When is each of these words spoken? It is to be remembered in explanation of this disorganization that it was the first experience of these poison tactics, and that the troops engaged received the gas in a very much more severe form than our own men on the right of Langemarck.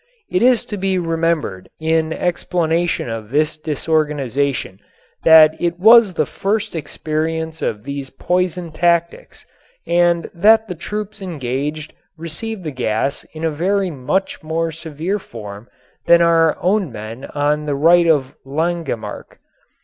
It 0.31 0.41
is 0.41 0.65
to 0.65 0.77
be 0.77 0.97
remembered 0.97 1.69
in 1.79 2.11
explanation 2.11 3.07
of 3.07 3.29
this 3.29 3.55
disorganization 3.55 4.79
that 5.23 5.53
it 5.61 5.77
was 5.79 6.15
the 6.15 6.25
first 6.25 6.75
experience 6.75 7.61
of 7.61 7.83
these 7.83 8.09
poison 8.09 8.71
tactics, 8.71 9.45
and 9.85 10.27
that 10.33 10.67
the 10.67 10.73
troops 10.73 11.21
engaged 11.21 11.93
received 12.17 12.63
the 12.63 12.71
gas 12.71 13.25
in 13.35 13.43
a 13.43 13.51
very 13.51 13.91
much 13.91 14.41
more 14.41 14.71
severe 14.71 15.19
form 15.19 15.67
than 16.07 16.23
our 16.23 16.57
own 16.59 16.91
men 16.91 17.25
on 17.35 17.67
the 17.67 17.75
right 17.75 18.07
of 18.07 18.33
Langemarck. 18.43 19.37